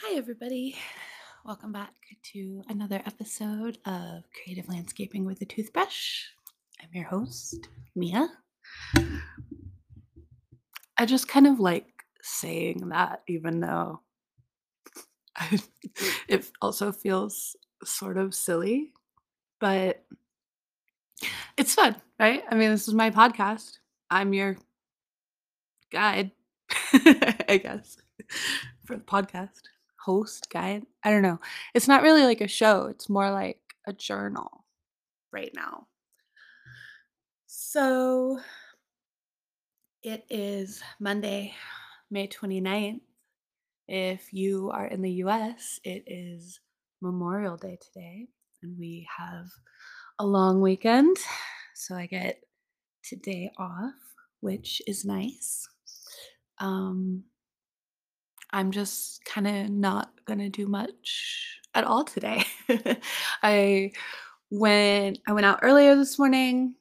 [0.00, 0.76] Hi, everybody.
[1.42, 1.94] Welcome back
[2.34, 6.24] to another episode of Creative Landscaping with a Toothbrush.
[6.82, 8.28] I'm your host, Mia.
[10.98, 11.86] I just kind of like
[12.20, 14.02] saying that, even though
[15.36, 15.58] I,
[16.28, 18.92] it also feels sort of silly,
[19.60, 20.04] but
[21.56, 22.42] it's fun, right?
[22.50, 23.78] I mean, this is my podcast.
[24.10, 24.58] I'm your
[25.90, 26.32] guide,
[26.92, 27.96] I guess,
[28.84, 29.62] for the podcast
[30.06, 30.84] host guide.
[31.02, 31.40] I don't know.
[31.74, 34.64] It's not really like a show, it's more like a journal
[35.32, 35.88] right now.
[37.46, 38.38] So
[40.04, 41.54] it is Monday,
[42.08, 43.00] May 29th.
[43.88, 46.60] If you are in the US, it is
[47.00, 48.28] Memorial Day today,
[48.62, 49.46] and we have
[50.20, 51.16] a long weekend.
[51.74, 52.44] So I get
[53.02, 53.94] today off,
[54.38, 55.68] which is nice.
[56.58, 57.24] Um,
[58.50, 62.44] I'm just kind of not going to do much at all today.
[63.42, 63.92] I
[64.50, 66.74] went I went out earlier this morning.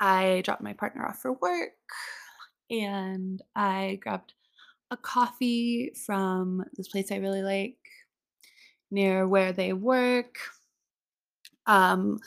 [0.00, 1.72] I dropped my partner off for work
[2.70, 4.34] and I grabbed
[4.90, 7.76] a coffee from this place I really like
[8.90, 10.36] near where they work.
[11.66, 12.18] Um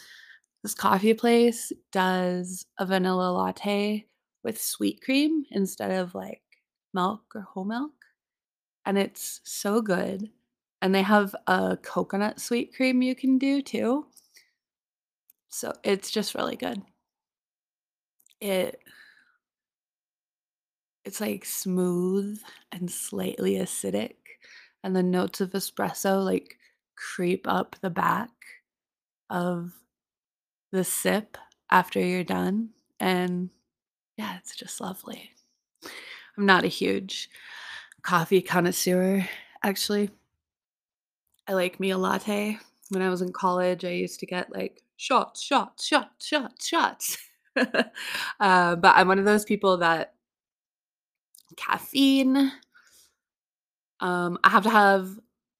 [0.63, 4.07] this coffee place does a vanilla latte
[4.43, 6.41] with sweet cream instead of like
[6.93, 7.91] milk or whole milk
[8.85, 10.29] and it's so good.
[10.81, 14.07] And they have a coconut sweet cream you can do too.
[15.47, 16.81] So it's just really good.
[18.41, 18.79] It
[21.05, 22.39] it's like smooth
[22.71, 24.15] and slightly acidic
[24.83, 26.57] and the notes of espresso like
[26.95, 28.31] creep up the back
[29.29, 29.73] of
[30.71, 31.37] the sip
[31.69, 33.49] after you're done and
[34.17, 35.31] yeah, it's just lovely.
[36.37, 37.29] I'm not a huge
[38.03, 39.27] coffee connoisseur
[39.63, 40.11] actually.
[41.47, 42.59] I like me a latte.
[42.89, 47.17] When I was in college, I used to get like shots, shots, shots, shots, shots.
[47.55, 50.13] uh, but I'm one of those people that
[51.57, 52.51] caffeine,
[53.99, 55.19] um, I have to have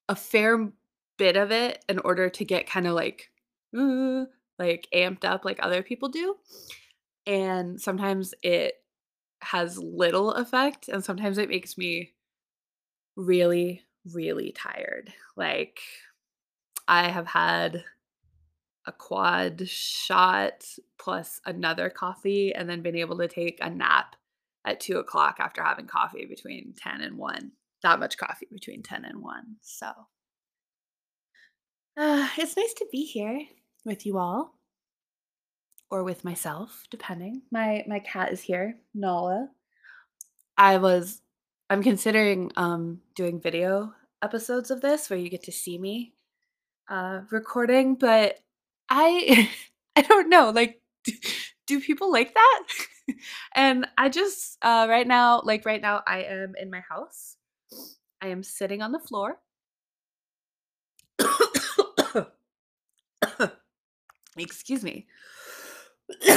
[0.09, 0.69] a fair
[1.17, 3.29] bit of it in order to get kind of like,
[3.77, 4.25] uh,
[4.59, 6.35] like amped up like other people do.
[7.25, 8.75] And sometimes it
[9.41, 12.12] has little effect, and sometimes it makes me
[13.15, 13.81] really,
[14.11, 15.13] really tired.
[15.35, 15.79] Like,
[16.87, 17.83] I have had
[18.85, 20.65] a quad shot
[20.99, 24.15] plus another coffee and then been able to take a nap
[24.65, 27.51] at two o'clock after having coffee between 10 and 1.
[27.81, 29.55] That much coffee between 10 and 1.
[29.61, 29.87] So
[31.97, 33.45] uh, it's nice to be here
[33.85, 34.55] with you all
[35.91, 37.43] or with myself, depending.
[37.51, 39.49] My my cat is here, Nala.
[40.57, 41.21] I was
[41.69, 46.13] I'm considering um doing video episodes of this where you get to see me
[46.89, 48.39] uh recording, but
[48.89, 49.49] I
[49.95, 51.13] I don't know, like do,
[51.67, 52.63] do people like that?
[53.55, 57.37] and I just uh right now, like right now I am in my house.
[58.21, 59.39] I am sitting on the floor.
[64.37, 65.07] Excuse me.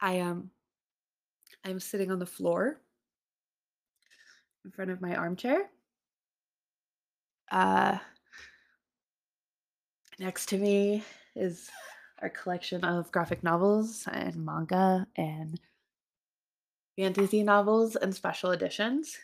[0.00, 0.50] I am
[1.64, 2.80] I'm sitting on the floor
[4.64, 5.70] in front of my armchair.
[7.50, 7.98] Uh
[10.18, 11.02] next to me
[11.34, 11.70] is
[12.20, 15.60] our collection of graphic novels and manga and
[16.96, 19.18] fantasy novels and special editions.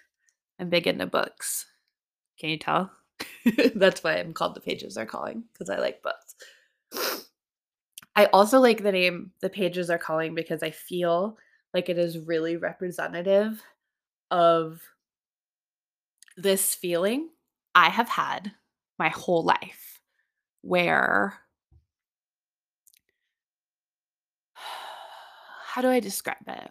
[0.59, 1.67] I'm big into books.
[2.39, 2.91] Can you tell?
[3.75, 6.35] That's why I'm called The Pages Are Calling, because I like books.
[8.17, 11.37] I also like the name The Pages Are Calling because I feel
[11.75, 13.63] like it is really representative
[14.31, 14.83] of
[16.37, 17.29] this feeling
[17.75, 18.53] I have had
[18.99, 20.01] my whole life
[20.63, 21.35] where
[24.55, 26.71] how do I describe it?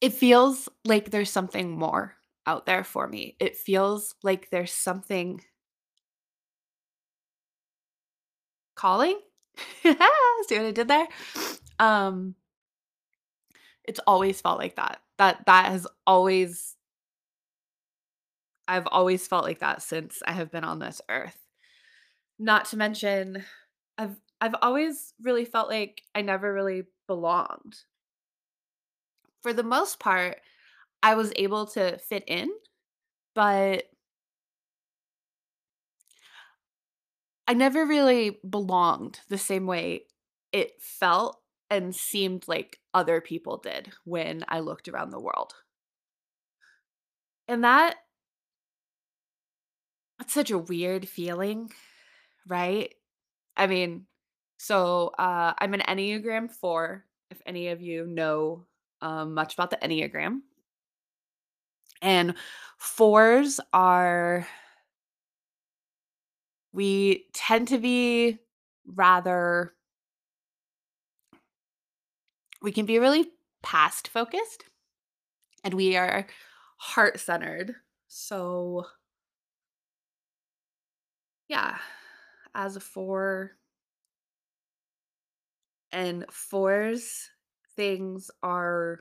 [0.00, 2.16] It feels like there's something more
[2.46, 3.36] out there for me.
[3.38, 5.42] It feels like there's something
[8.74, 9.18] calling.
[9.82, 11.06] See what I did there?
[11.78, 12.34] Um
[13.84, 15.00] it's always felt like that.
[15.18, 16.76] That that has always
[18.68, 21.36] I've always felt like that since I have been on this earth.
[22.38, 23.44] Not to mention
[23.98, 27.76] I've I've always really felt like I never really belonged.
[29.42, 30.40] For the most part,
[31.02, 32.48] I was able to fit in,
[33.34, 33.84] but
[37.46, 40.06] I never really belonged the same way
[40.52, 41.38] it felt
[41.70, 45.54] and seemed like other people did when I looked around the world.
[47.48, 47.96] And that
[50.18, 51.72] that's such a weird feeling,
[52.46, 52.94] right?
[53.56, 54.06] I mean,
[54.58, 58.66] so uh, I'm an Enneagram 4, if any of you know
[59.00, 60.42] um, much about the Enneagram.
[62.00, 62.34] And
[62.78, 64.46] fours are,
[66.72, 68.38] we tend to be
[68.86, 69.74] rather,
[72.60, 73.30] we can be really
[73.62, 74.64] past focused
[75.64, 76.26] and we are
[76.78, 77.76] heart centered.
[78.08, 78.86] So,
[81.48, 81.78] yeah,
[82.54, 83.52] as a four,
[85.90, 87.30] and fours
[87.76, 89.00] things are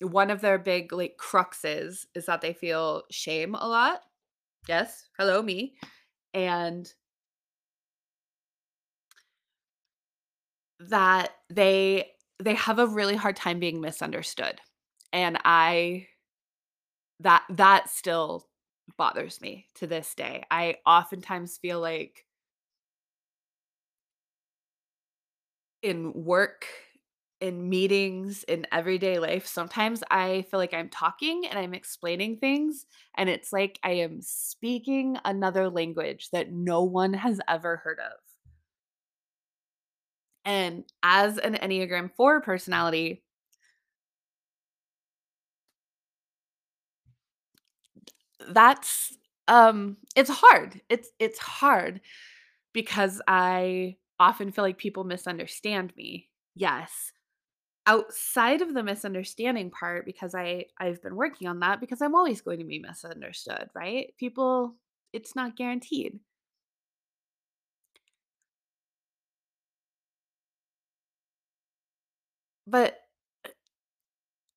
[0.00, 4.02] one of their big like cruxes is that they feel shame a lot.
[4.68, 5.74] Yes, hello me.
[6.34, 6.92] And
[10.80, 12.10] that they
[12.42, 14.60] they have a really hard time being misunderstood.
[15.12, 16.08] And I
[17.20, 18.48] that that still
[18.96, 20.44] bothers me to this day.
[20.50, 22.24] I oftentimes feel like
[25.82, 26.66] in work,
[27.42, 32.86] in meetings, in everyday life, sometimes I feel like I'm talking and I'm explaining things,
[33.16, 38.14] and it's like I am speaking another language that no one has ever heard of.
[40.44, 43.22] And as an Enneagram 4 personality,
[48.48, 49.16] that's
[49.48, 50.80] um it's hard.
[50.88, 52.00] It's it's hard
[52.72, 56.28] because I often feel like people misunderstand me.
[56.54, 57.12] Yes.
[57.84, 62.40] Outside of the misunderstanding part because I I've been working on that because I'm always
[62.40, 64.14] going to be misunderstood, right?
[64.18, 64.76] People
[65.12, 66.20] it's not guaranteed.
[72.66, 72.98] But
[73.44, 73.50] uh,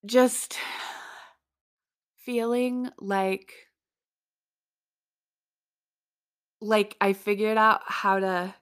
[0.04, 0.58] just
[2.16, 3.52] feeling like
[6.60, 8.54] like I figured out how to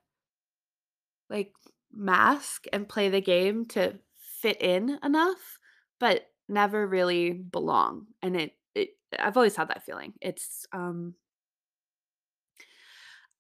[1.31, 1.53] like
[1.93, 3.99] mask and play the game to
[4.45, 5.59] fit in enough,
[5.99, 8.07] but never really belong.
[8.21, 10.13] And it, it I've always had that feeling.
[10.21, 11.15] It's um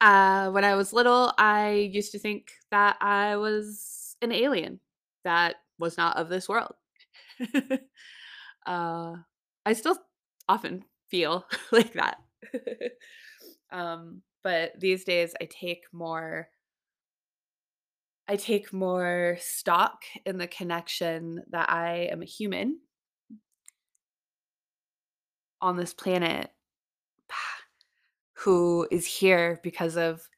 [0.01, 4.81] uh when I was little, I used to think that I was an alien
[5.25, 6.75] that was not of this world.
[8.67, 9.17] uh
[9.67, 9.99] I still
[10.49, 12.19] often feel like that.
[13.73, 16.49] um but these days I take more
[18.26, 22.81] I take more stock in the connection that I am a human
[25.61, 26.50] on this planet
[28.35, 30.29] who is here because of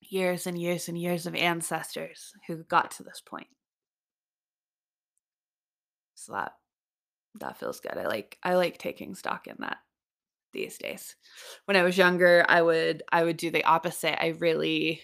[0.00, 3.48] years and years and years of ancestors who got to this point.
[6.14, 6.52] So that
[7.40, 7.96] that feels good.
[7.96, 9.78] I like I like taking stock in that
[10.52, 11.16] these days.
[11.66, 14.22] When I was younger, I would I would do the opposite.
[14.22, 15.02] I really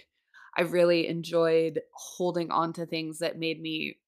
[0.56, 3.98] I really enjoyed holding on to things that made me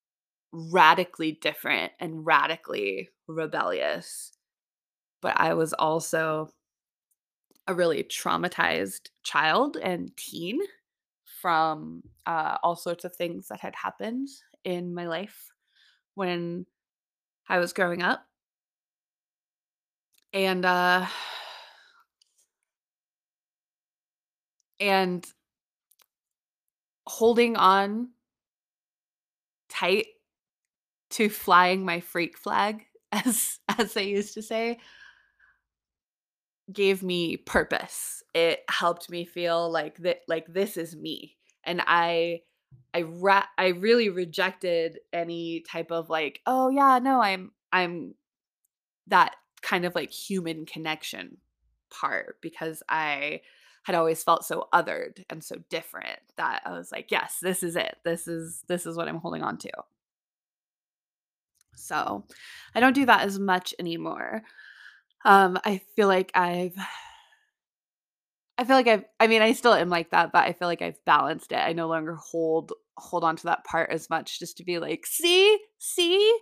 [0.52, 4.32] radically different and radically rebellious.
[5.22, 6.50] But I was also
[7.66, 10.60] a really traumatized child and teen
[11.40, 14.28] from uh, all sorts of things that had happened
[14.64, 15.52] in my life
[16.14, 16.66] when
[17.48, 18.26] I was growing up.
[20.32, 21.06] And uh
[24.80, 25.26] and
[27.06, 28.10] holding on
[29.68, 30.06] tight
[31.10, 34.78] to flying my freak flag as as they used to say
[36.72, 38.22] gave me purpose.
[38.34, 41.36] It helped me feel like that like this is me.
[41.64, 42.42] And I
[42.92, 48.14] I ra- I really rejected any type of like, oh yeah, no, I'm I'm
[49.08, 51.38] that kind of like human connection
[51.90, 53.42] part because I
[53.86, 57.76] had always felt so othered and so different that I was like, yes, this is
[57.76, 57.94] it.
[58.04, 59.70] This is this is what I'm holding on to.
[61.76, 62.24] So,
[62.74, 64.42] I don't do that as much anymore.
[65.24, 66.76] Um, I feel like I've
[68.58, 70.82] I feel like I've I mean, I still am like that, but I feel like
[70.82, 71.56] I've balanced it.
[71.58, 75.06] I no longer hold hold on to that part as much just to be like,
[75.06, 75.58] "See?
[75.78, 76.38] See?"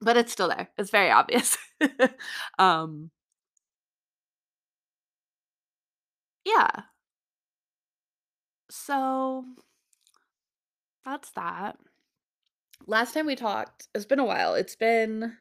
[0.00, 0.68] But it's still there.
[0.78, 1.56] It's very obvious.
[2.58, 3.10] um,
[6.56, 6.82] yeah.
[8.70, 9.44] So,
[11.04, 11.78] that's that.
[12.86, 14.54] Last time we talked, it's been a while.
[14.54, 15.36] It's been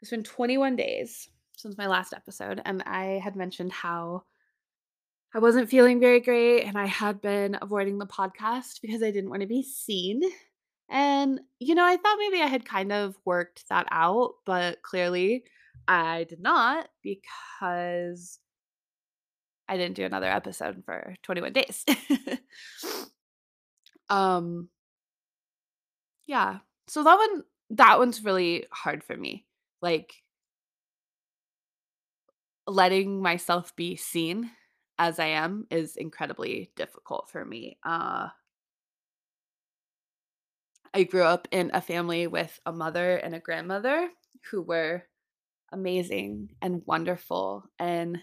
[0.00, 4.24] it's been 21 days since my last episode, and I had mentioned how
[5.34, 9.30] I wasn't feeling very great and I had been avoiding the podcast because I didn't
[9.30, 10.22] want to be seen.
[10.88, 15.42] And, you know, I thought maybe I had kind of worked that out, but clearly
[15.88, 18.38] I did not because
[19.68, 21.84] I didn't do another episode for 21 days.
[24.10, 24.68] um
[26.26, 26.58] yeah.
[26.86, 29.46] So that one that one's really hard for me.
[29.80, 30.22] Like
[32.66, 34.50] letting myself be seen
[34.98, 37.78] as I am is incredibly difficult for me.
[37.84, 38.28] Uh
[40.92, 44.08] I grew up in a family with a mother and a grandmother
[44.50, 45.02] who were
[45.72, 48.22] amazing and wonderful and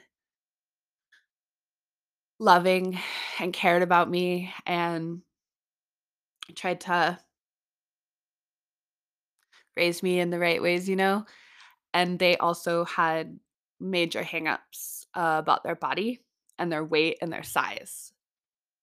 [2.41, 2.99] loving
[3.39, 5.21] and cared about me and
[6.55, 7.19] tried to
[9.77, 11.23] raise me in the right ways, you know?
[11.93, 13.39] And they also had
[13.79, 16.19] major hangups uh, about their body
[16.57, 18.11] and their weight and their size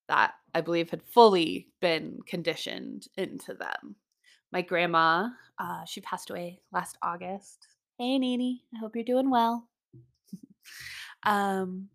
[0.09, 3.97] that I believe had fully been conditioned into them.
[4.53, 7.67] My grandma, uh, she passed away last August.
[7.99, 9.69] Hey, Nini, I hope you're doing well.
[11.25, 11.89] um,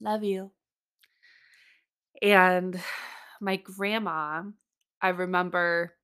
[0.00, 0.52] love you.
[2.22, 2.80] And
[3.40, 4.44] my grandma,
[5.00, 5.94] I remember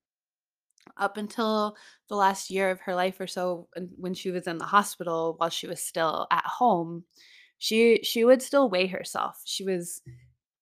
[0.96, 1.76] up until
[2.08, 5.50] the last year of her life or so when she was in the hospital while
[5.50, 7.04] she was still at home,
[7.58, 9.42] she she would still weigh herself.
[9.44, 10.00] She was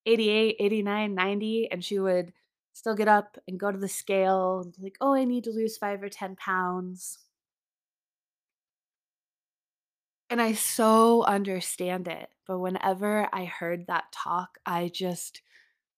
[0.06, 2.32] 88, 89, 90 and she would
[2.72, 5.50] still get up and go to the scale and be like, "Oh, I need to
[5.52, 7.18] lose 5 or 10 pounds."
[10.30, 15.42] And I so understand it, but whenever I heard that talk, I just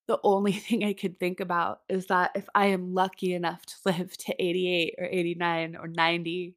[0.08, 3.76] the only thing I could think about is that if I am lucky enough to
[3.86, 6.56] live to 88 or 89 or 90,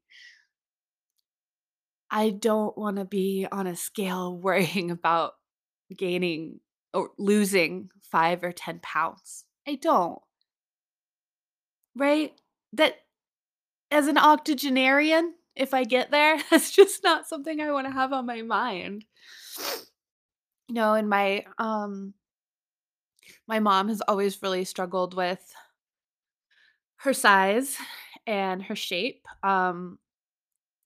[2.11, 5.33] I don't wanna be on a scale worrying about
[5.95, 6.59] gaining
[6.93, 9.45] or losing 5 or 10 pounds.
[9.67, 10.21] I don't,
[11.95, 12.33] right?
[12.73, 12.95] That
[13.91, 18.25] as an octogenarian, if I get there, that's just not something I wanna have on
[18.25, 19.05] my mind.
[20.67, 22.13] You know, and my, um
[23.47, 25.53] my mom has always really struggled with
[26.97, 27.77] her size
[28.27, 29.25] and her shape.
[29.43, 29.99] Um,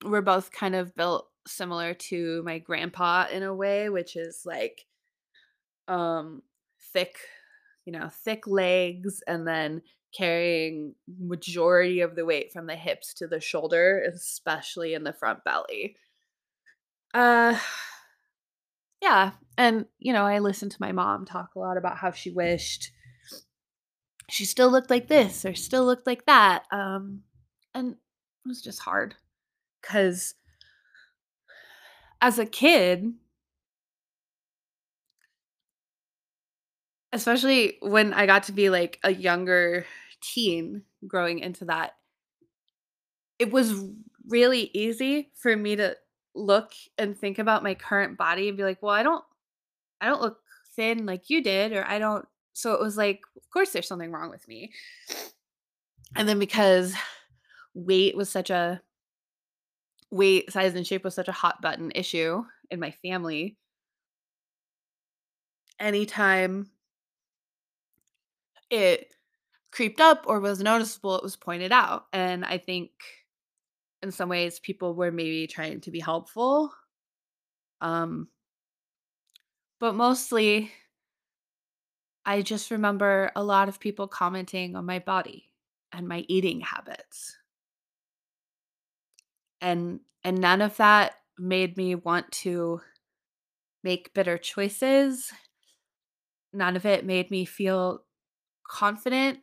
[0.06, 4.86] we're both kind of built similar to my grandpa in a way, which is like
[5.88, 6.42] um
[6.94, 7.18] thick,
[7.86, 9.82] you know, thick legs and then
[10.16, 15.44] carrying majority of the weight from the hips to the shoulder, especially in the front
[15.44, 15.96] belly.
[17.14, 17.58] Uh
[19.02, 22.32] yeah, and you know, I listened to my mom talk a lot about how she
[22.32, 22.92] wished
[24.30, 26.64] she still looked like this or still looked like that.
[26.72, 27.24] Um
[27.74, 29.16] and it was just hard
[29.82, 30.36] cuz
[32.22, 33.14] as a kid,
[37.12, 39.86] especially when I got to be like a younger
[40.24, 41.94] teen growing into that,
[43.40, 43.74] it was
[44.28, 45.98] really easy for me to
[46.36, 49.24] look and think about my current body and be like, "Well, I don't
[50.02, 50.40] I don't look
[50.76, 54.12] thin like you did or I don't" so it was like, of course there's something
[54.12, 54.72] wrong with me.
[56.16, 56.94] And then because
[57.74, 58.82] weight was such a
[60.12, 63.58] weight, size, and shape was such a hot button issue in my family,
[65.80, 66.70] anytime
[68.70, 69.14] it
[69.74, 72.06] creeped up or was noticeable, it was pointed out.
[72.14, 72.92] And I think
[74.04, 76.72] in some ways people were maybe trying to be helpful.
[77.82, 78.28] Um,
[79.80, 80.72] but mostly
[82.24, 85.50] I just remember a lot of people commenting on my body
[85.92, 87.36] and my eating habits.
[89.60, 92.80] And and none of that made me want to
[93.84, 95.34] make better choices.
[96.54, 98.06] None of it made me feel
[98.66, 99.40] confident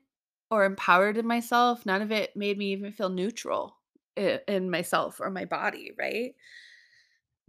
[0.51, 1.87] or empowered in myself.
[1.87, 3.77] None of it made me even feel neutral
[4.17, 6.35] in myself or my body, right?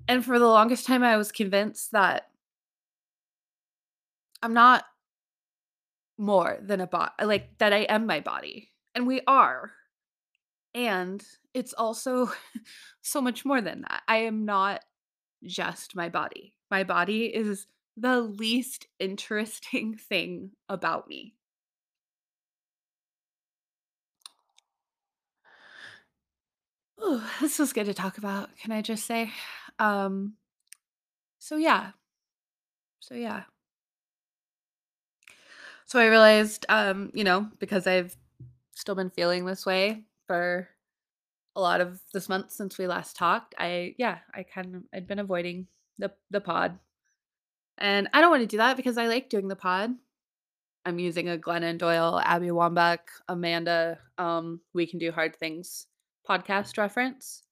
[0.08, 2.30] And for the longest time, I was convinced that
[4.42, 4.86] I'm not
[6.18, 8.72] more than a body, like that I am my body.
[8.96, 9.72] And we are.
[10.74, 12.32] And it's also
[13.02, 14.04] so much more than that.
[14.08, 14.84] I am not
[15.44, 16.54] just my body.
[16.70, 17.68] My body is
[17.98, 21.36] the least interesting thing about me.
[27.04, 29.32] Ooh, this was good to talk about, can I just say?
[29.80, 30.34] Um,
[31.40, 31.92] so yeah.
[33.00, 33.44] So yeah.
[35.86, 38.16] So I realized, um, you know, because I've
[38.76, 40.70] still been feeling this way for
[41.56, 45.08] a lot of this month since we last talked, I yeah, I kind of I'd
[45.08, 45.68] been avoiding
[46.00, 46.80] the the pod
[47.78, 49.92] And I don't wanna do that because I like doing the pod.
[50.86, 55.88] I'm using a Glennon Doyle, Abby Wambach, Amanda, um, We Can Do Hard Things
[56.32, 57.44] podcast reference.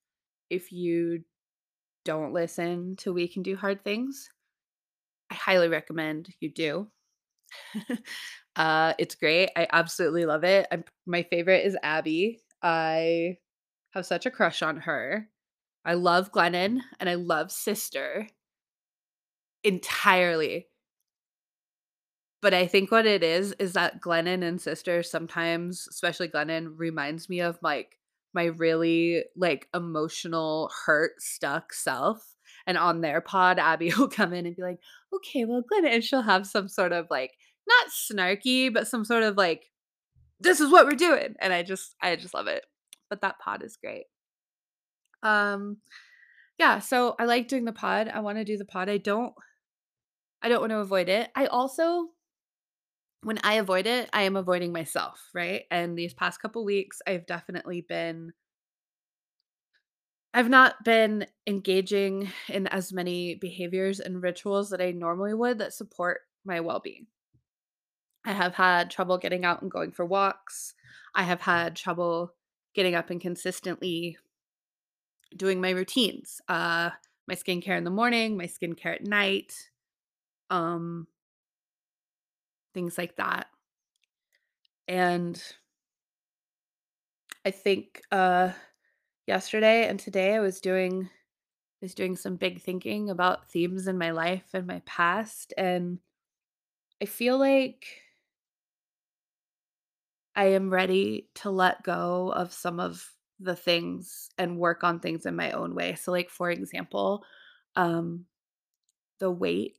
[0.50, 1.24] If you
[2.05, 4.29] don't listen to We Can Do Hard Things,
[5.29, 6.88] I highly recommend you do.
[8.55, 9.50] uh, it's great.
[9.57, 10.67] I absolutely love it.
[10.71, 12.39] I'm, my favorite is Abby.
[12.63, 13.38] I
[13.93, 15.27] have such a crush on her.
[15.83, 18.27] I love Glennon and I love Sister
[19.63, 20.67] entirely.
[22.41, 27.27] But I think what it is is that Glennon and Sister sometimes, especially Glennon, reminds
[27.27, 27.99] me of like
[28.33, 32.36] my really like emotional, hurt, stuck self.
[32.67, 34.79] And on their pod, Abby will come in and be like,
[35.13, 37.31] okay, well, Glennon, and she'll have some sort of like
[37.67, 39.65] not snarky, but some sort of like,
[40.39, 41.36] this is what we're doing.
[41.39, 42.65] And I just I just love it.
[43.09, 44.05] But that pod is great.
[45.24, 45.77] Um
[46.57, 48.09] yeah, so I like doing the pod.
[48.09, 48.89] I want to do the pod.
[48.89, 49.33] I don't
[50.41, 51.29] I don't want to avoid it.
[51.36, 52.09] I also
[53.21, 55.65] when I avoid it, I am avoiding myself, right?
[55.71, 58.33] And these past couple weeks, I've definitely been
[60.33, 65.73] I've not been engaging in as many behaviors and rituals that I normally would that
[65.73, 67.07] support my well-being.
[68.25, 70.73] I have had trouble getting out and going for walks.
[71.15, 72.33] I have had trouble
[72.73, 74.17] getting up and consistently
[75.35, 76.41] doing my routines.
[76.47, 76.91] Uh
[77.27, 79.69] my skincare in the morning, my skincare at night,
[80.49, 81.07] um
[82.79, 83.48] things like that.
[84.88, 85.41] And
[87.45, 88.53] I think uh
[89.27, 91.09] yesterday and today I was doing
[91.81, 96.00] was doing some big thinking about themes in my life and my past and
[97.01, 98.01] I feel like
[100.36, 105.25] I am ready to let go of some of the things and work on things
[105.25, 105.95] in my own way.
[105.95, 107.24] So like for example,
[107.75, 108.25] um
[109.19, 109.77] the weight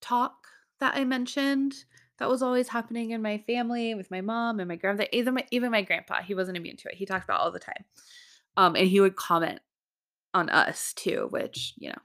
[0.00, 0.48] talk
[0.80, 1.84] that I mentioned
[2.18, 5.46] that was always happening in my family with my mom and my grandmother, even my
[5.50, 6.22] even my grandpa.
[6.22, 6.96] He wasn't immune to it.
[6.96, 7.84] He talked about all the time.
[8.56, 9.60] Um, and he would comment
[10.34, 11.98] on us too, which, you know.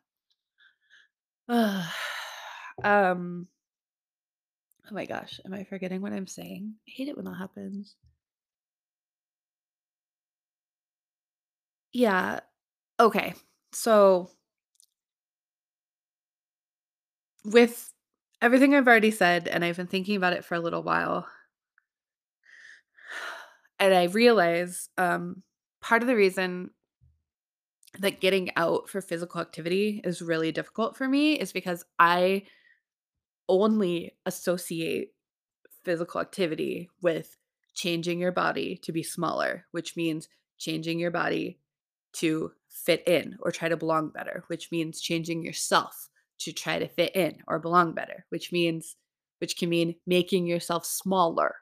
[2.84, 3.48] um
[4.90, 6.76] oh my gosh, am I forgetting what I'm saying?
[6.88, 7.96] I hate it when that happens.
[11.94, 12.42] Yeah.
[13.00, 13.34] Okay.
[13.74, 14.30] So
[17.46, 17.92] with
[18.42, 21.28] everything I've already said, and I've been thinking about it for a little while,
[23.80, 25.44] and I realize um,
[25.82, 26.72] part of the reason
[28.00, 32.44] that getting out for physical activity is really difficult for me is because I
[33.50, 35.14] only associate
[35.84, 37.38] physical activity with
[37.74, 41.60] changing your body to be smaller, which means changing your body
[42.14, 46.88] to fit in or try to belong better, which means changing yourself to try to
[46.88, 48.96] fit in or belong better, which means
[49.40, 51.56] which can mean making yourself smaller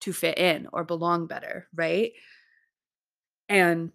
[0.00, 2.12] to fit in or belong better, right?
[3.48, 3.92] And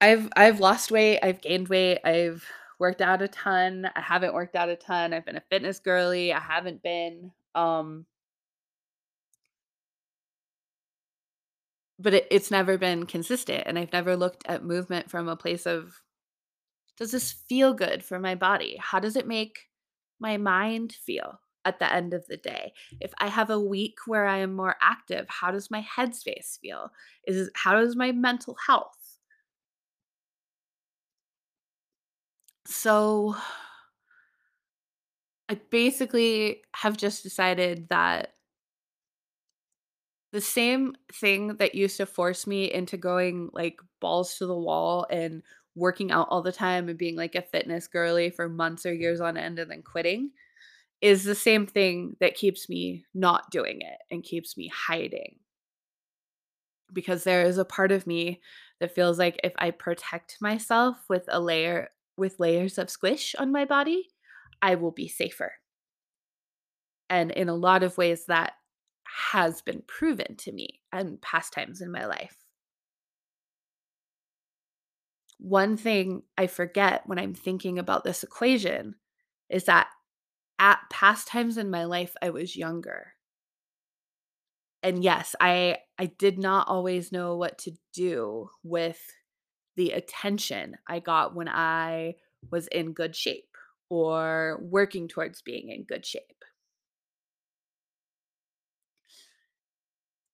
[0.00, 2.44] I've I've lost weight, I've gained weight, I've
[2.78, 6.32] worked out a ton, I haven't worked out a ton, I've been a fitness girly,
[6.32, 8.06] I haven't been um
[11.98, 15.66] but it, it's never been consistent and I've never looked at movement from a place
[15.66, 16.00] of
[16.96, 18.76] does this feel good for my body?
[18.80, 19.68] How does it make
[20.18, 22.72] my mind feel at the end of the day?
[23.00, 26.90] If I have a week where I am more active, how does my headspace feel?
[27.26, 29.18] Is how does my mental health?
[32.66, 33.36] So
[35.48, 38.34] I basically have just decided that
[40.32, 45.06] the same thing that used to force me into going like balls to the wall
[45.08, 45.42] and
[45.76, 49.20] working out all the time and being like a fitness girly for months or years
[49.20, 50.30] on end and then quitting
[51.02, 55.36] is the same thing that keeps me not doing it and keeps me hiding.
[56.92, 58.40] Because there is a part of me
[58.80, 63.52] that feels like if I protect myself with a layer with layers of squish on
[63.52, 64.08] my body,
[64.62, 65.52] I will be safer.
[67.10, 68.54] And in a lot of ways that
[69.32, 72.45] has been proven to me and past times in my life.
[75.38, 78.96] One thing I forget when I'm thinking about this equation
[79.48, 79.88] is that
[80.58, 83.14] at past times in my life I was younger.
[84.82, 89.00] And yes, I I did not always know what to do with
[89.76, 92.16] the attention I got when I
[92.50, 93.56] was in good shape
[93.90, 96.44] or working towards being in good shape.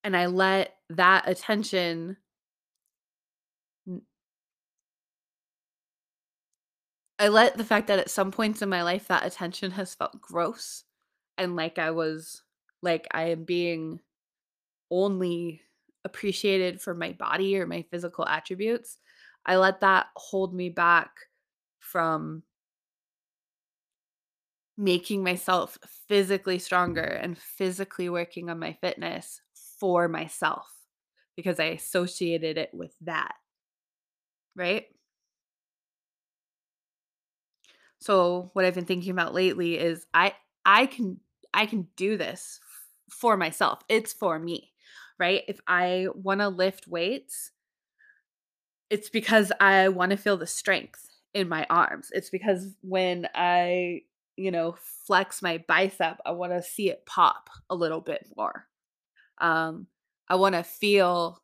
[0.04, 2.16] And I let that attention
[7.22, 10.20] I let the fact that at some points in my life that attention has felt
[10.20, 10.82] gross
[11.38, 12.42] and like I was
[12.82, 14.00] like I am being
[14.90, 15.60] only
[16.04, 18.98] appreciated for my body or my physical attributes.
[19.46, 21.12] I let that hold me back
[21.78, 22.42] from
[24.76, 29.40] making myself physically stronger and physically working on my fitness
[29.78, 30.66] for myself
[31.36, 33.36] because I associated it with that.
[34.56, 34.86] Right?
[38.02, 40.34] So what I've been thinking about lately is I
[40.66, 41.20] I can
[41.54, 42.58] I can do this
[43.08, 43.80] for myself.
[43.88, 44.72] It's for me.
[45.20, 45.42] Right?
[45.46, 47.52] If I want to lift weights,
[48.90, 52.10] it's because I want to feel the strength in my arms.
[52.12, 54.02] It's because when I,
[54.36, 58.66] you know, flex my bicep, I want to see it pop a little bit more.
[59.40, 59.86] Um
[60.28, 61.40] I want to feel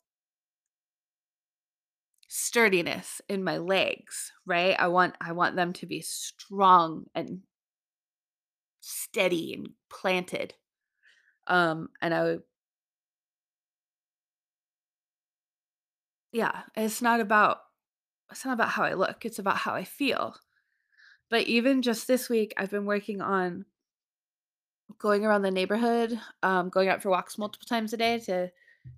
[2.29, 4.77] sturdiness in my legs, right?
[4.79, 7.43] I want I want them to be strong and
[8.81, 10.55] steady and planted.
[11.49, 12.39] Um and I
[16.33, 17.59] yeah, it's not about
[18.31, 20.37] it's not about how I look, it's about how I feel.
[21.31, 23.67] But even just this week I've been working on
[24.99, 28.51] going around the neighborhood, um going out for walks multiple times a day to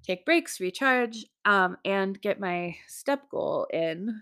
[0.02, 4.20] take breaks, recharge, um and get my step goal in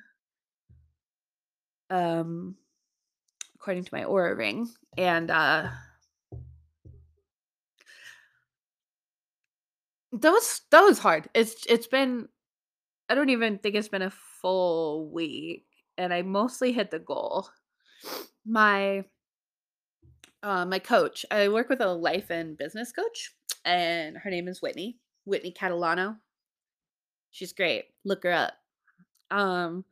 [1.91, 2.57] um
[3.57, 4.69] according to my Oura ring.
[4.97, 5.69] And uh
[10.13, 11.29] that was that was hard.
[11.35, 12.29] It's it's been
[13.09, 17.49] I don't even think it's been a full week and I mostly hit the goal.
[18.47, 19.05] My
[20.43, 23.33] uh my coach, I work with a life and business coach
[23.65, 24.99] and her name is Whitney.
[25.29, 26.17] Whitney Catalano.
[27.31, 27.85] She's great.
[28.05, 28.55] Look her up.
[29.31, 29.85] Um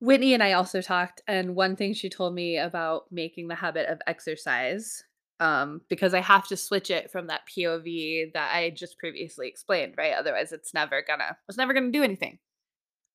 [0.00, 3.88] Whitney and I also talked, and one thing she told me about making the habit
[3.88, 5.02] of exercise,
[5.40, 9.94] um, because I have to switch it from that POV that I just previously explained,
[9.96, 10.12] right?
[10.12, 12.38] Otherwise, it's never gonna, it's never gonna do anything.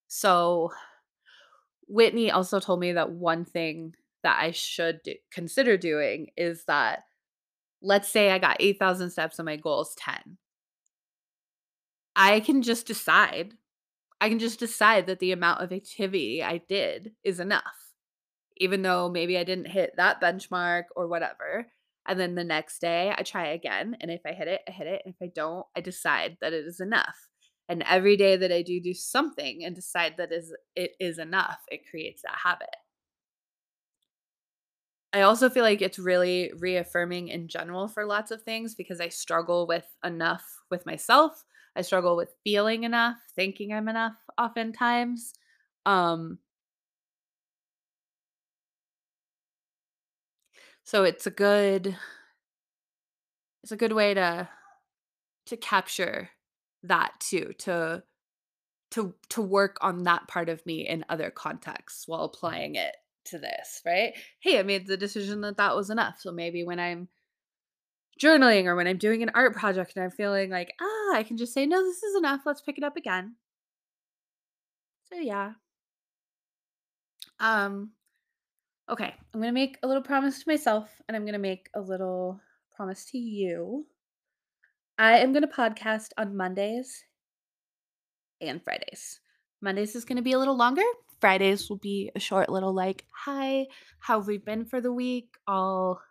[0.07, 0.71] So
[1.87, 3.93] Whitney also told me that one thing
[4.23, 7.03] that I should do, consider doing is that
[7.81, 10.37] let's say I got 8,000 steps and my goal is 10.
[12.15, 13.53] I can just decide
[14.21, 17.95] I can just decide that the amount of activity I did is enough,
[18.57, 21.71] even though maybe I didn't hit that benchmark or whatever.
[22.07, 23.97] And then the next day I try again.
[23.99, 25.01] And if I hit it, I hit it.
[25.05, 27.17] And if I don't, I decide that it is enough.
[27.67, 31.59] And every day that I do do something and decide that is it is enough,
[31.69, 32.69] it creates that habit.
[35.13, 39.09] I also feel like it's really reaffirming in general for lots of things because I
[39.09, 41.43] struggle with enough with myself.
[41.75, 45.33] I struggle with feeling enough, thinking I'm enough oftentimes.
[45.85, 46.39] Um
[50.83, 51.95] so it's a good
[53.63, 54.49] it's a good way to
[55.47, 56.29] to capture
[56.83, 58.03] that too, to
[58.91, 63.39] to to work on that part of me in other contexts while applying it to
[63.39, 64.13] this, right?
[64.39, 66.19] Hey, I made the decision that that was enough.
[66.21, 67.09] So maybe when I'm
[68.21, 71.37] journaling or when I'm doing an art project and I'm feeling like, ah, I can
[71.37, 72.41] just say, no, this is enough.
[72.45, 73.35] Let's pick it up again.
[75.11, 75.53] So yeah.
[77.39, 77.91] Um,
[78.89, 79.13] okay.
[79.33, 82.39] I'm gonna make a little promise to myself and I'm gonna make a little
[82.75, 83.85] promise to you.
[84.97, 87.03] I am gonna podcast on Mondays
[88.39, 89.19] and Fridays.
[89.61, 90.83] Mondays is gonna be a little longer.
[91.19, 93.67] Fridays will be a short little like, hi,
[93.99, 95.29] how have we been for the week?
[95.47, 96.01] I'll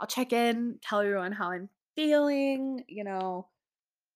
[0.00, 3.48] I'll check in, tell everyone how I'm feeling, you know,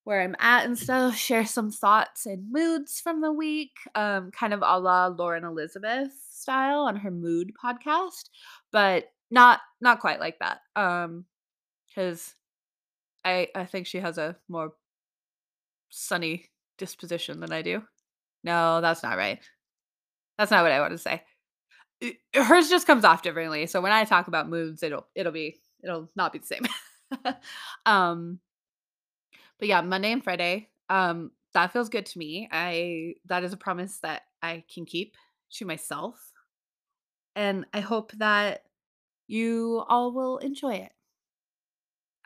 [0.04, 4.52] where I'm at and stuff, share some thoughts and moods from the week, um, kind
[4.52, 8.30] of a la Lauren Elizabeth style on her mood podcast,
[8.72, 10.60] but not not quite like that.
[10.76, 11.24] Um,
[11.88, 12.34] because
[13.24, 14.72] I I think she has a more
[15.90, 16.46] sunny
[16.78, 17.82] disposition than I do.
[18.44, 19.40] No, that's not right.
[20.38, 21.22] That's not what I want to say.
[22.34, 23.66] Hers just comes off differently.
[23.66, 26.66] So when I talk about moods, it'll it'll be it'll not be the same.
[27.86, 28.38] um,
[29.58, 32.48] but yeah, Monday and Friday, um, that feels good to me.
[32.50, 35.16] I that is a promise that I can keep
[35.54, 36.32] to myself.
[37.34, 38.62] And I hope that
[39.26, 40.92] you all will enjoy it.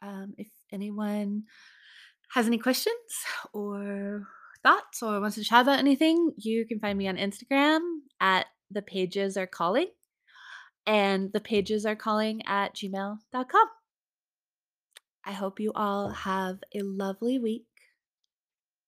[0.03, 1.45] Um, if anyone
[2.31, 2.97] has any questions
[3.53, 4.27] or
[4.63, 7.81] thoughts or wants to chat about anything, you can find me on Instagram
[8.21, 9.87] at the pages are calling
[10.87, 13.69] and the pages are calling at gmail.com.
[15.25, 17.67] I hope you all have a lovely week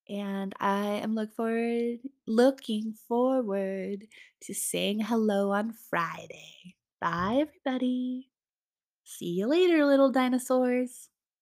[0.09, 4.07] and I am look forward looking forward
[4.43, 6.77] to saying hello on Friday.
[7.01, 8.31] Bye, everybody.
[9.05, 11.08] See you later, little dinosaurs.